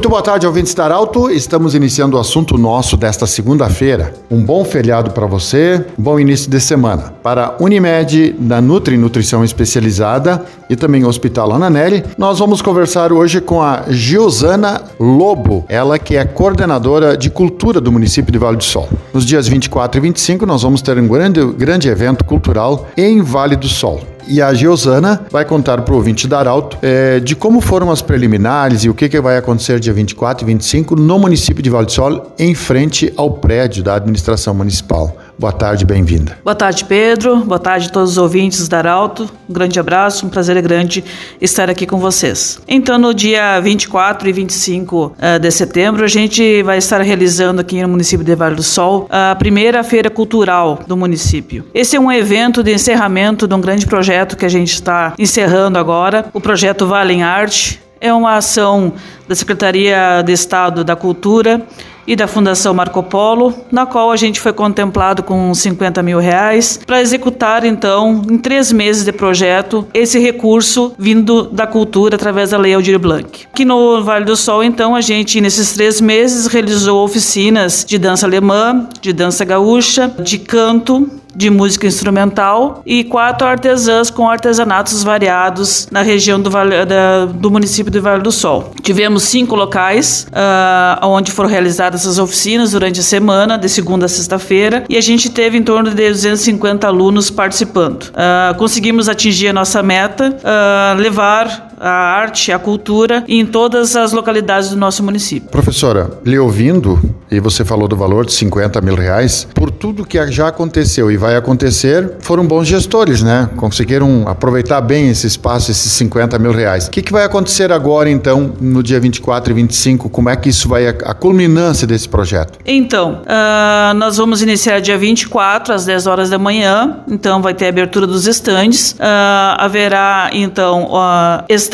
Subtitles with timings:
[0.00, 1.30] Muito boa tarde, ouvintes da Arauto.
[1.30, 4.14] Estamos iniciando o assunto nosso desta segunda-feira.
[4.30, 7.12] Um bom feriado para você, um bom início de semana.
[7.22, 13.60] Para Unimed, da Nutri Nutrição Especializada e também Hospital Ananelli, nós vamos conversar hoje com
[13.60, 18.88] a Giosana Lobo, ela que é coordenadora de cultura do município de Vale do Sol.
[19.12, 23.54] Nos dias 24 e 25, nós vamos ter um grande, grande evento cultural em Vale
[23.54, 24.00] do Sol.
[24.26, 28.02] E a Giosana vai contar para o ouvinte da Arauto é, de como foram as
[28.02, 31.86] preliminares e o que, que vai acontecer dia 24 e 25 no município de Vale
[31.86, 35.16] do Sol, em frente ao prédio da administração municipal.
[35.40, 36.36] Boa tarde, bem-vinda.
[36.44, 37.38] Boa tarde, Pedro.
[37.38, 39.22] Boa tarde a todos os ouvintes da Arauto.
[39.48, 41.02] Um grande abraço, um prazer grande
[41.40, 42.60] estar aqui com vocês.
[42.68, 47.80] Então, no dia 24 e 25 uh, de setembro, a gente vai estar realizando aqui
[47.80, 51.64] no município de Vale do Sol a primeira feira cultural do município.
[51.72, 55.78] Esse é um evento de encerramento de um grande projeto que a gente está encerrando
[55.78, 57.80] agora, o projeto Vale em Arte.
[57.98, 58.92] É uma ação
[59.26, 61.66] da Secretaria de Estado da Cultura
[62.06, 66.80] e da Fundação Marco Polo, na qual a gente foi contemplado com 50 mil reais
[66.86, 72.58] para executar, então, em três meses de projeto, esse recurso vindo da cultura através da
[72.58, 73.46] Lei Aldir Blanc.
[73.52, 78.26] Aqui no Vale do Sol, então, a gente, nesses três meses, realizou oficinas de dança
[78.26, 85.88] alemã, de dança gaúcha, de canto, de música instrumental e quatro artesãs com artesanatos variados
[85.90, 88.72] na região do, vale, da, do município do Vale do Sol.
[88.82, 94.08] Tivemos cinco locais uh, onde foram realizadas essas oficinas durante a semana, de segunda a
[94.08, 98.04] sexta-feira, e a gente teve em torno de 250 alunos participando.
[98.04, 104.12] Uh, conseguimos atingir a nossa meta, uh, levar a arte, a cultura em todas as
[104.12, 105.48] localidades do nosso município.
[105.48, 110.20] Professora, lhe ouvindo, e você falou do valor de 50 mil reais, por tudo que
[110.30, 113.48] já aconteceu e vai acontecer, foram bons gestores, né?
[113.56, 116.86] Conseguiram aproveitar bem esse espaço, esses 50 mil reais.
[116.86, 120.10] O que, que vai acontecer agora, então, no dia 24 e 25?
[120.10, 122.58] Como é que isso vai, a culminância desse projeto?
[122.66, 127.66] Então, uh, nós vamos iniciar dia 24, às 10 horas da manhã, então vai ter
[127.66, 131.69] a abertura dos estandes, uh, haverá, então, uh, estandes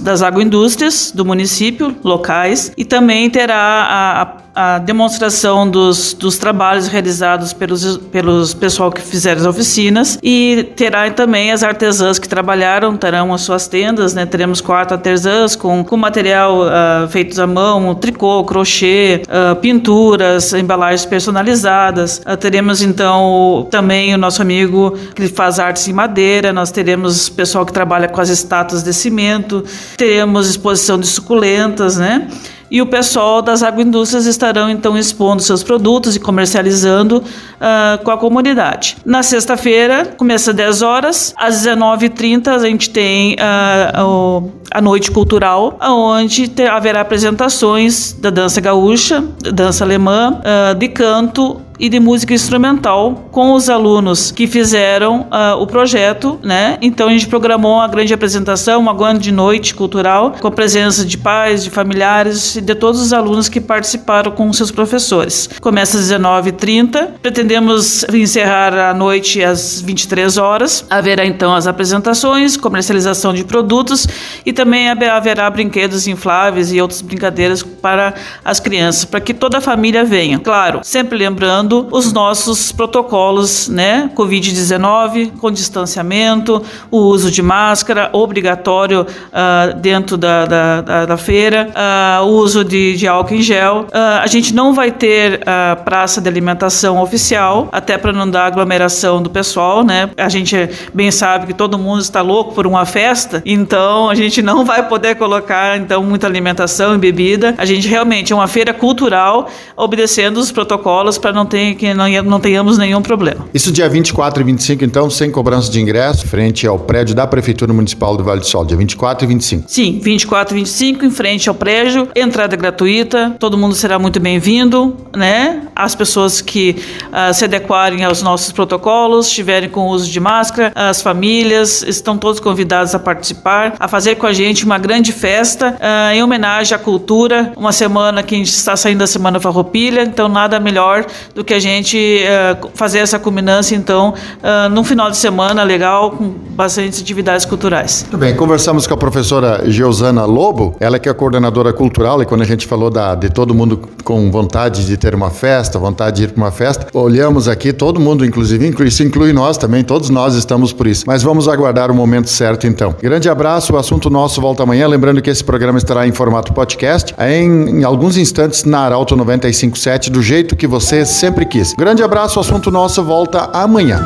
[0.00, 4.26] das agroindústrias do município, locais, e também terá a, a
[4.60, 11.08] a demonstração dos, dos trabalhos realizados pelos, pelos pessoal que fizeram as oficinas e terá
[11.12, 14.26] também as artesãs que trabalharam, terão as suas tendas, né?
[14.26, 21.06] Teremos quatro artesãs com, com material uh, feitos à mão, tricô, crochê, uh, pinturas, embalagens
[21.06, 22.20] personalizadas.
[22.26, 27.64] Uh, teremos então também o nosso amigo que faz artes em madeira, nós teremos pessoal
[27.64, 29.64] que trabalha com as estátuas de cimento,
[29.96, 32.26] teremos exposição de suculentas, né?
[32.70, 38.18] E o pessoal das agroindústrias estarão então expondo seus produtos e comercializando uh, com a
[38.18, 38.96] comunidade.
[39.04, 45.78] Na sexta-feira, começa às 10 horas, às 19h30 a gente tem uh, a noite cultural,
[45.80, 53.28] onde haverá apresentações da dança gaúcha, dança alemã, uh, de canto e de música instrumental
[53.30, 56.78] com os alunos que fizeram uh, o projeto, né?
[56.82, 61.16] Então a gente programou uma grande apresentação, uma grande noite cultural com a presença de
[61.16, 65.48] pais, de familiares e de todos os alunos que participaram com seus professores.
[65.60, 70.84] Começa às 19h30, pretendemos encerrar a noite às 23 horas.
[70.90, 74.06] Haverá então as apresentações, comercialização de produtos
[74.44, 79.60] e também haverá brinquedos infláveis e outras brincadeiras para as crianças, para que toda a
[79.60, 80.38] família venha.
[80.38, 84.10] Claro, sempre lembrando os nossos protocolos, né?
[84.14, 91.70] Covid-19, com distanciamento, o uso de máscara obrigatório uh, dentro da, da, da, da feira,
[91.70, 93.86] uh, o uso de, de, álcool em gel.
[93.88, 98.46] Uh, a gente não vai ter a praça de alimentação oficial, até para não dar
[98.46, 100.10] aglomeração do pessoal, né?
[100.16, 104.42] A gente bem sabe que todo mundo está louco por uma festa, então a gente
[104.42, 107.54] não vai poder colocar então muita alimentação e bebida.
[107.58, 112.08] A gente realmente é uma feira cultural, obedecendo os protocolos para não ter que não,
[112.24, 113.46] não tenhamos nenhum problema.
[113.52, 117.72] Isso dia 24 e 25, então, sem cobrança de ingresso, frente ao prédio da Prefeitura
[117.72, 119.64] Municipal do Vale do Sol, dia 24 e 25.
[119.68, 124.96] Sim, 24 e 25, em frente ao prédio, entrada gratuita, todo mundo será muito bem-vindo,
[125.16, 125.62] né?
[125.74, 126.76] As pessoas que
[127.08, 132.40] uh, se adequarem aos nossos protocolos, estiverem com uso de máscara, as famílias, estão todos
[132.40, 136.78] convidados a participar, a fazer com a gente uma grande festa uh, em homenagem à
[136.78, 141.44] cultura, uma semana que a gente está saindo da Semana Farroupilha, então nada melhor do
[141.44, 146.28] que a gente uh, fazer essa culminância, então, uh, num final de semana legal, com
[146.28, 148.02] bastante atividades culturais.
[148.02, 152.42] Muito bem, conversamos com a professora Geosana Lobo, ela que é coordenadora cultural, e quando
[152.42, 156.24] a gente falou da, de todo mundo com vontade de ter uma festa, vontade de
[156.24, 160.34] ir para uma festa, olhamos aqui, todo mundo, inclusive, isso inclui nós também, todos nós
[160.34, 161.04] estamos por isso.
[161.06, 162.94] Mas vamos aguardar o momento certo então.
[163.00, 164.86] Grande abraço, o assunto nosso volta amanhã.
[164.86, 170.10] Lembrando que esse programa estará em formato podcast, em, em alguns instantes na Arauto 957,
[170.10, 171.72] do jeito que você sempre quis.
[171.72, 174.00] Grande abraço, assunto nosso volta amanhã.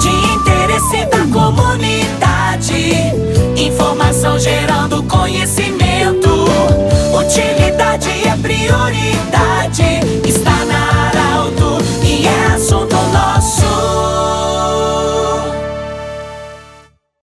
[0.00, 2.94] De interesse da comunidade,
[3.56, 5.75] informação gerando conhecimento